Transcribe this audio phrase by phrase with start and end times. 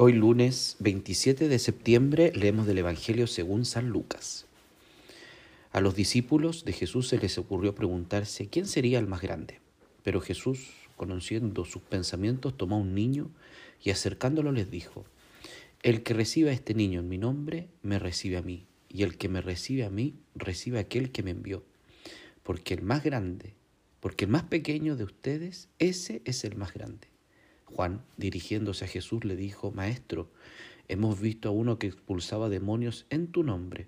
[0.00, 4.46] Hoy lunes 27 de septiembre leemos del Evangelio según San Lucas.
[5.72, 9.58] A los discípulos de Jesús se les ocurrió preguntarse quién sería el más grande.
[10.04, 13.28] Pero Jesús, conociendo sus pensamientos, tomó un niño
[13.82, 15.04] y acercándolo les dijo,
[15.82, 19.28] El que reciba este niño en mi nombre, me recibe a mí, y el que
[19.28, 21.64] me recibe a mí, recibe a aquel que me envió.
[22.44, 23.54] Porque el más grande,
[23.98, 27.08] porque el más pequeño de ustedes, ese es el más grande.
[27.72, 30.28] Juan, dirigiéndose a Jesús, le dijo, Maestro,
[30.88, 33.86] hemos visto a uno que expulsaba demonios en tu nombre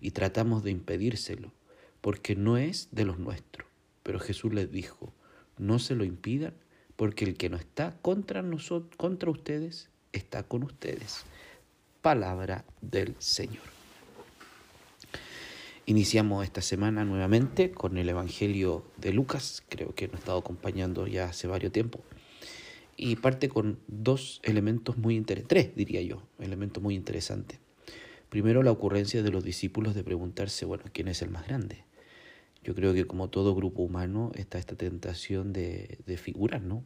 [0.00, 1.52] y tratamos de impedírselo,
[2.00, 3.68] porque no es de los nuestros.
[4.02, 5.12] Pero Jesús les dijo,
[5.58, 6.54] no se lo impidan,
[6.96, 11.24] porque el que no está contra nosotros, contra ustedes, está con ustedes.
[12.00, 13.62] Palabra del Señor.
[15.84, 21.06] Iniciamos esta semana nuevamente con el Evangelio de Lucas, creo que nos ha estado acompañando
[21.06, 22.00] ya hace varios tiempo
[23.02, 27.58] y parte con dos elementos muy interesantes, tres diría yo, elementos muy interesantes.
[28.28, 31.84] Primero, la ocurrencia de los discípulos de preguntarse, bueno, ¿quién es el más grande?
[32.62, 36.84] Yo creo que como todo grupo humano está esta tentación de, de figurar, ¿no?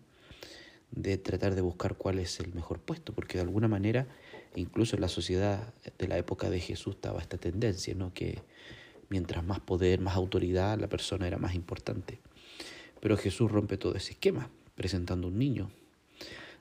[0.91, 4.09] De tratar de buscar cuál es el mejor puesto, porque de alguna manera,
[4.55, 8.15] incluso en la sociedad de la época de Jesús estaba esta tendencia, ¿no?
[8.15, 8.41] Que
[9.11, 12.21] mientras más poder, más autoridad, la persona era más importante.
[13.01, 15.71] Pero Jesús rompe todo ese esquema, presentando un niño,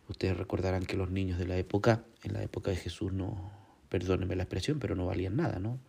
[0.07, 3.51] Ustedes recordarán que los niños de la época, en la época de Jesús, no,
[3.89, 5.79] perdónenme la expresión, pero no valían nada, ¿no?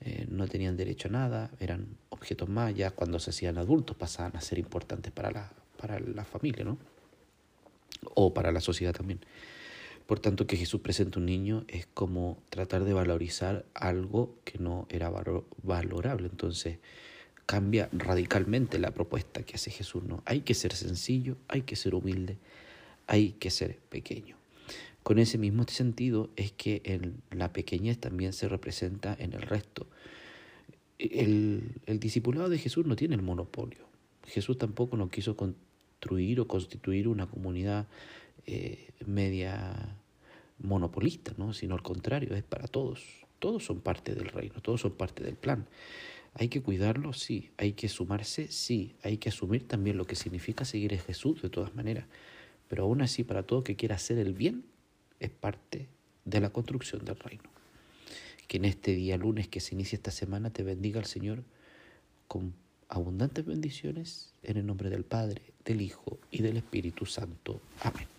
[0.00, 4.36] Eh, no tenían derecho a nada, eran objetos más, ya cuando se hacían adultos pasaban
[4.36, 6.78] a ser importantes para la, para la familia, ¿no?
[8.14, 9.20] O para la sociedad también.
[10.06, 14.86] Por tanto, que Jesús presente un niño es como tratar de valorizar algo que no
[14.90, 15.10] era
[15.62, 16.28] valorable.
[16.28, 16.78] Entonces,
[17.46, 20.22] cambia radicalmente la propuesta que hace Jesús, ¿no?
[20.26, 22.36] Hay que ser sencillo, hay que ser humilde,
[23.06, 24.36] hay que ser pequeño.
[25.02, 29.86] Con ese mismo sentido es que en la pequeñez también se representa en el resto.
[30.98, 33.84] El, el discipulado de Jesús no tiene el monopolio.
[34.26, 37.86] Jesús tampoco no quiso construir o constituir una comunidad
[38.46, 39.96] eh, media
[40.58, 41.52] monopolista, ¿no?
[41.52, 43.02] sino al contrario, es para todos.
[43.38, 45.66] Todos son parte del reino, todos son parte del plan.
[46.32, 47.12] ¿Hay que cuidarlo?
[47.12, 47.50] Sí.
[47.58, 48.48] ¿Hay que sumarse?
[48.48, 48.94] Sí.
[49.02, 52.06] Hay que asumir también lo que significa seguir a Jesús de todas maneras
[52.68, 54.64] pero aún así para todo que quiera hacer el bien
[55.20, 55.88] es parte
[56.24, 57.44] de la construcción del reino.
[58.48, 61.42] Que en este día lunes que se inicia esta semana te bendiga el Señor
[62.28, 62.54] con
[62.88, 67.60] abundantes bendiciones en el nombre del Padre, del Hijo y del Espíritu Santo.
[67.80, 68.13] Amén.